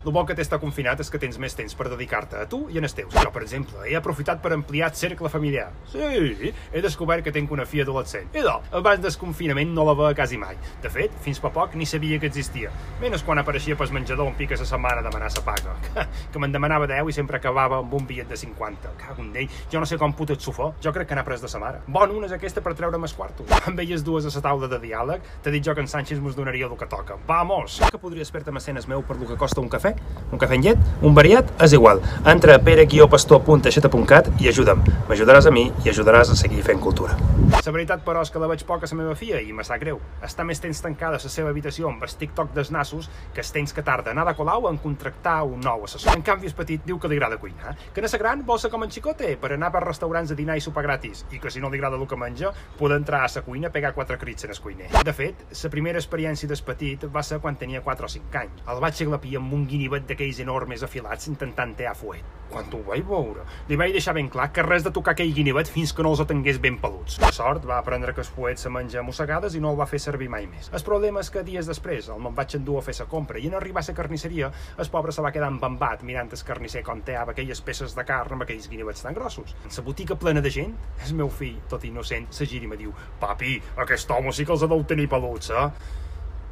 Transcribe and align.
El 0.00 0.14
bo 0.16 0.22
que 0.24 0.32
té 0.32 0.40
estar 0.40 0.56
confinat 0.56 0.96
és 1.04 1.10
que 1.12 1.18
tens 1.20 1.36
més 1.36 1.52
temps 1.52 1.74
per 1.76 1.84
dedicar-te 1.92 2.38
a 2.40 2.46
tu 2.48 2.62
i 2.72 2.78
en 2.80 2.86
els 2.88 2.94
teus. 2.96 3.12
Jo, 3.12 3.28
per 3.34 3.42
exemple, 3.44 3.82
he 3.84 3.92
aprofitat 3.98 4.38
per 4.40 4.54
ampliar 4.54 4.86
el 4.88 4.94
cercle 4.96 5.28
familiar. 5.28 5.66
Sí, 5.92 6.52
he 6.72 6.80
descobert 6.80 7.20
que 7.26 7.34
tinc 7.36 7.50
una 7.52 7.66
filla 7.68 7.84
adolescent. 7.84 8.30
I 8.32 8.40
do, 8.46 8.54
abans 8.78 9.02
del 9.04 9.12
confinament 9.20 9.74
no 9.76 9.84
la 9.84 9.92
veia 9.98 10.16
quasi 10.16 10.38
mai. 10.40 10.56
De 10.80 10.88
fet, 10.88 11.12
fins 11.20 11.36
fa 11.44 11.50
poc 11.52 11.76
ni 11.76 11.84
sabia 11.84 12.16
que 12.16 12.30
existia. 12.32 12.70
Menys 13.02 13.26
quan 13.26 13.42
apareixia 13.42 13.76
pel 13.76 13.92
menjador 13.92 14.30
un 14.30 14.38
pic 14.38 14.54
a 14.56 14.58
la 14.62 14.68
setmana 14.70 15.02
demanar 15.04 15.28
sa 15.34 15.44
paga. 15.44 15.76
Que 16.32 16.40
me'n 16.40 16.56
demanava 16.56 16.88
10 16.88 17.10
i 17.10 17.18
sempre 17.18 17.36
acabava 17.36 17.82
amb 17.82 17.92
un 18.00 18.08
bitllet 18.08 18.32
de 18.32 18.40
50. 18.40 18.94
Cago 19.02 19.20
en 19.20 19.34
d'ell. 19.36 19.52
Jo 19.68 19.84
no 19.84 19.90
sé 19.90 20.00
com 20.00 20.16
puta 20.16 20.32
et 20.32 20.40
sofó. 20.40 20.70
Jo 20.80 20.94
crec 20.96 21.10
que 21.10 21.18
n'ha 21.18 21.26
pres 21.28 21.44
de 21.44 21.52
sa 21.52 21.60
mare. 21.60 21.84
Bon, 21.86 22.08
una 22.16 22.30
és 22.30 22.32
aquesta 22.38 22.64
per 22.64 22.72
treure'm 22.78 23.04
els 23.04 23.16
quartos. 23.18 23.52
Amb 23.68 23.84
elles 23.84 24.06
dues 24.06 24.24
a 24.24 24.32
la 24.32 24.44
taula 24.48 24.72
de 24.72 24.80
diàleg, 24.80 25.28
t'he 25.44 25.52
dit 25.52 25.68
jo 25.68 25.76
que 25.76 25.84
en 25.84 25.92
Sánchez 25.92 26.24
mos 26.24 26.40
donaria 26.40 26.70
el 26.70 26.78
que 26.80 26.88
toca. 26.88 27.20
Vamos! 27.28 27.82
Que 27.90 28.00
podries 28.00 28.32
fer-te 28.32 28.54
mecenes 28.54 28.88
meu 28.88 29.04
per 29.04 29.20
lo 29.20 29.28
que 29.28 29.36
costa 29.36 29.60
un 29.60 29.68
cafè? 29.68 29.89
Un 30.30 30.38
cafè 30.38 30.54
en 30.54 30.62
llet? 30.62 30.82
Un 31.02 31.14
variat? 31.14 31.48
És 31.64 31.72
igual. 31.74 31.98
Entra 32.30 32.54
a 32.54 32.62
pere-pastor.aixeta.cat 32.62 34.28
i 34.38 34.46
ajuda'm. 34.46 34.84
M'ajudaràs 35.08 35.48
a 35.50 35.52
mi 35.54 35.64
i 35.84 35.90
ajudaràs 35.90 36.30
a 36.30 36.36
seguir 36.38 36.62
fent 36.62 36.78
cultura. 36.82 37.16
La 37.50 37.72
veritat, 37.74 38.04
però, 38.06 38.22
és 38.22 38.30
que 38.30 38.38
la 38.38 38.46
veig 38.46 38.62
poc 38.66 38.84
a 38.86 38.88
la 38.90 38.98
meva 39.00 39.16
filla 39.18 39.40
i 39.42 39.50
me 39.52 39.64
sap 39.66 39.80
greu. 39.82 39.98
Està 40.22 40.46
més 40.46 40.62
temps 40.62 40.78
tancada 40.80 41.18
a 41.18 41.22
la 41.22 41.32
seva 41.32 41.50
habitació 41.50 41.88
amb 41.90 42.04
el 42.06 42.14
TikTok 42.20 42.54
dels 42.54 42.70
nassos 42.70 43.10
que 43.34 43.42
els 43.42 43.50
temps 43.52 43.74
que 43.74 43.82
tarda 43.82 44.14
anar 44.14 44.24
de 44.28 44.36
Colau 44.38 44.68
en 44.70 44.78
contractar 44.78 45.42
un 45.42 45.60
nou 45.66 45.84
assessor. 45.84 46.14
En 46.14 46.22
canvi, 46.22 46.46
és 46.46 46.54
petit, 46.54 46.82
diu 46.86 46.98
que 47.02 47.10
li 47.10 47.18
agrada 47.18 47.40
cuinar. 47.42 47.74
Que 47.94 48.02
la 48.06 48.22
gran 48.22 48.46
vol 48.46 48.60
ser 48.62 48.70
com 48.70 48.84
en 48.86 48.90
Xicote, 48.90 49.34
per 49.42 49.52
anar 49.56 49.72
per 49.74 49.82
restaurants 49.82 50.30
a 50.30 50.38
dinar 50.38 50.56
i 50.56 50.62
sopar 50.62 50.86
gratis, 50.86 51.24
i 51.34 51.40
que 51.42 51.50
si 51.50 51.60
no 51.60 51.70
li 51.70 51.78
agrada 51.78 51.98
el 51.98 52.06
que 52.06 52.16
menja, 52.16 52.52
pot 52.78 52.94
entrar 52.94 53.24
a 53.26 53.32
la 53.34 53.42
cuina 53.42 53.68
a 53.68 53.74
pegar 53.74 53.92
quatre 53.94 54.18
crits 54.18 54.44
en 54.44 54.54
el 54.54 54.60
cuiner. 54.62 54.90
De 55.04 55.12
fet, 55.12 55.44
la 55.50 55.70
primera 55.70 55.98
experiència 55.98 56.48
del 56.48 56.62
petit 56.64 57.04
va 57.10 57.22
ser 57.22 57.40
quan 57.40 57.58
tenia 57.58 57.82
4 57.82 58.06
o 58.06 58.14
5 58.14 58.40
anys. 58.44 58.62
El 58.68 58.80
vaig 58.80 59.02
aglapir 59.02 59.36
amb 59.40 59.52
un 59.58 59.66
guinivet 59.80 60.04
d'aquells 60.08 60.42
enormes 60.44 60.84
afilats 60.84 61.28
intentant 61.30 61.72
tear 61.76 61.96
fuet. 61.96 62.36
Quan 62.50 62.66
ho 62.74 62.80
vaig 62.82 63.04
veure, 63.06 63.44
li 63.68 63.76
vaig 63.78 63.92
deixar 63.94 64.12
ben 64.16 64.28
clar 64.28 64.48
que 64.52 64.64
res 64.66 64.82
de 64.82 64.90
tocar 64.90 65.12
aquell 65.14 65.30
guinivet 65.32 65.68
fins 65.70 65.92
que 65.94 66.02
no 66.02 66.10
els 66.12 66.22
tingués 66.26 66.58
ben 66.60 66.76
peluts. 66.82 67.16
De 67.22 67.30
sort, 67.32 67.64
va 67.66 67.78
aprendre 67.78 68.12
que 68.12 68.20
el 68.24 68.26
fuet 68.28 68.58
se 68.58 68.72
menja 68.74 69.04
mossegades 69.06 69.54
i 69.54 69.60
no 69.62 69.70
el 69.70 69.78
va 69.78 69.86
fer 69.86 70.00
servir 70.02 70.28
mai 70.28 70.48
més. 70.50 70.68
El 70.74 70.82
problema 70.86 71.22
és 71.22 71.30
que 71.30 71.44
dies 71.46 71.70
després 71.70 72.08
el 72.10 72.18
me'n 72.20 72.34
vaig 72.34 72.56
endur 72.58 72.80
a 72.80 72.84
fer 72.84 72.96
sa 72.98 73.06
compra 73.10 73.38
i 73.38 73.46
en 73.46 73.54
arribar 73.54 73.84
a 73.84 73.86
la 73.86 73.96
carnisseria, 73.96 74.50
el 74.76 74.90
pobre 74.90 75.14
se 75.14 75.22
va 75.22 75.32
quedar 75.32 75.50
embambat 75.54 76.02
mirant 76.02 76.32
el 76.34 76.44
carnisser 76.46 76.82
com 76.86 77.04
teava 77.06 77.32
aquelles 77.32 77.62
peces 77.62 77.94
de 77.94 78.04
carn 78.08 78.34
amb 78.34 78.46
aquells 78.46 78.68
guinivets 78.68 79.06
tan 79.06 79.14
grossos. 79.14 79.54
En 79.64 79.76
la 79.76 79.86
botiga 79.86 80.18
plena 80.18 80.42
de 80.42 80.50
gent, 80.50 80.74
el 81.06 81.14
meu 81.22 81.30
fill, 81.30 81.60
tot 81.70 81.86
innocent, 81.86 82.26
se 82.34 82.50
gira 82.50 82.66
i 82.66 82.72
me 82.72 82.80
diu 82.80 82.92
«Papi, 83.22 83.60
aquest 83.86 84.10
home 84.10 84.34
sí 84.34 84.44
que 84.44 84.56
els 84.56 84.66
ha 84.66 84.70
deu 84.74 84.82
tenir 84.84 85.08
peluts, 85.08 85.54
eh?» 85.54 85.68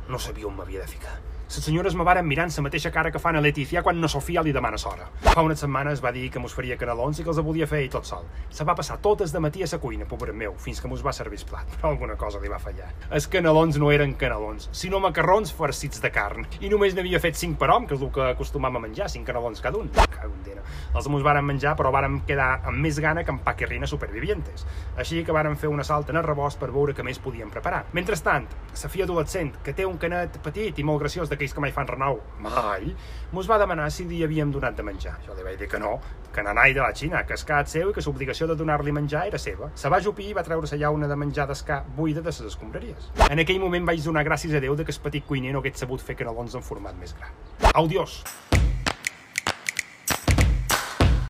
No 0.08 0.22
sabia 0.22 0.46
on 0.48 0.56
m'havia 0.56 0.86
de 0.86 0.94
ficar. 0.94 1.18
Les 1.48 1.64
senyores 1.64 1.94
me 1.96 2.04
varen 2.04 2.26
mirant 2.28 2.50
la 2.52 2.62
mateixa 2.66 2.90
cara 2.92 3.08
que 3.10 3.18
fan 3.18 3.38
a 3.38 3.40
Leticia 3.40 3.80
quan 3.82 3.96
na 4.02 4.08
Sofia 4.12 4.42
li 4.44 4.52
demana 4.52 4.76
sora. 4.76 5.06
Fa 5.30 5.40
unes 5.40 5.62
setmanes 5.62 6.02
va 6.04 6.10
dir 6.12 6.26
que 6.28 6.38
mos 6.38 6.52
faria 6.52 6.76
canelons 6.76 7.18
i 7.18 7.24
que 7.24 7.30
els 7.32 7.40
volia 7.40 7.66
fer 7.66 7.78
ell 7.80 7.88
tot 7.94 8.04
sol. 8.04 8.26
Se 8.52 8.66
va 8.68 8.74
passar 8.76 8.98
totes 9.00 9.32
de 9.32 9.40
matí 9.40 9.64
a 9.64 9.68
la 9.72 9.78
cuina, 9.80 10.04
pobre 10.04 10.34
meu, 10.34 10.52
fins 10.60 10.78
que 10.78 10.88
mos 10.92 11.00
va 11.06 11.14
servir 11.16 11.38
el 11.40 11.46
plat. 11.48 11.70
Però 11.78 11.88
alguna 11.88 12.16
cosa 12.20 12.38
li 12.38 12.52
va 12.52 12.58
fallar. 12.60 12.90
Els 13.10 13.28
canelons 13.32 13.78
no 13.80 13.88
eren 13.90 14.12
canelons, 14.20 14.68
sinó 14.72 15.00
macarrons 15.00 15.54
farcits 15.56 16.02
de 16.04 16.10
carn. 16.12 16.44
I 16.60 16.68
només 16.68 16.94
n'havia 16.94 17.18
fet 17.18 17.40
5 17.40 17.56
per 17.56 17.70
hom, 17.72 17.86
que 17.88 17.96
és 17.96 18.04
el 18.04 18.12
que 18.12 18.28
acostumam 18.28 18.76
a 18.76 18.84
menjar, 18.84 19.08
5 19.08 19.24
canelons 19.24 19.64
cada 19.64 19.80
un. 19.80 19.88
Cago 19.88 20.34
en 20.34 20.44
dena. 20.44 20.66
Els 20.94 21.08
mos 21.08 21.24
varen 21.24 21.48
menjar, 21.48 21.74
però 21.80 21.88
varen 21.94 22.20
quedar 22.28 22.60
amb 22.68 22.76
més 22.76 23.00
gana 23.00 23.24
que 23.24 23.32
en 23.32 23.40
paquirrines 23.40 23.88
supervivientes. 23.88 24.66
Així 25.00 25.24
que 25.24 25.32
varen 25.32 25.56
fer 25.56 25.72
un 25.72 25.80
assalt 25.80 26.12
en 26.12 26.20
el 26.20 26.28
rebost 26.28 26.60
per 26.60 26.68
veure 26.76 26.92
què 26.92 27.06
més 27.06 27.20
podien 27.24 27.48
preparar. 27.48 27.86
Mentrestant, 27.96 28.48
sa 28.76 28.92
filla 28.92 29.08
adolescent, 29.08 29.54
que 29.64 29.72
té 29.72 29.88
un 29.88 29.96
canet 29.96 30.40
petit 30.44 30.76
i 30.76 30.84
molt 30.84 31.00
graciós 31.00 31.32
d'aquells 31.38 31.54
que 31.54 31.62
mai 31.62 31.72
fan 31.72 31.86
renou, 31.86 32.18
mai, 32.42 32.90
mos 33.32 33.46
va 33.48 33.58
demanar 33.62 33.86
si 33.94 34.04
li 34.10 34.24
havíem 34.26 34.50
donat 34.50 34.76
de 34.76 34.82
menjar. 34.82 35.14
Jo 35.26 35.36
li 35.38 35.46
vaig 35.46 35.58
dir 35.60 35.68
que 35.70 35.78
no, 35.78 35.94
que 36.34 36.42
nanai 36.42 36.74
de 36.74 36.82
la 36.82 36.90
Xina, 36.90 37.22
que 37.28 37.38
escat 37.38 37.70
seu 37.70 37.92
i 37.92 37.94
que 37.94 38.02
l'obligació 38.04 38.50
de 38.50 38.58
donar-li 38.58 38.92
menjar 38.92 39.28
era 39.30 39.38
seva. 39.38 39.70
Se 39.78 39.88
va 39.88 40.02
jupir 40.02 40.32
i 40.32 40.36
va 40.36 40.44
treure 40.46 40.66
la 40.66 40.80
llauna 40.82 41.08
de 41.08 41.16
menjar 41.16 41.46
d'escar 41.46 41.84
buida 41.96 42.20
de 42.20 42.32
les 42.32 42.52
escombraries. 42.52 43.10
En 43.30 43.38
aquell 43.38 43.62
moment 43.62 43.86
vaig 43.86 44.02
donar 44.04 44.26
gràcies 44.26 44.54
a 44.54 44.60
Déu 44.60 44.74
de 44.74 44.84
que 44.84 44.92
el 44.92 45.02
petit 45.06 45.24
cuiner 45.24 45.54
no 45.54 45.62
hagués 45.62 45.78
sabut 45.78 46.02
fer 46.02 46.18
canelons 46.18 46.58
en 46.58 46.66
format 46.66 46.98
més 46.98 47.14
gran. 47.14 47.30
Audiós! 47.74 48.22